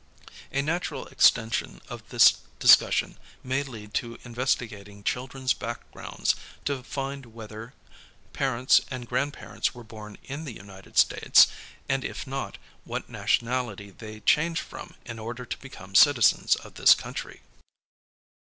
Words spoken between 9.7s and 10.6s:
were born in the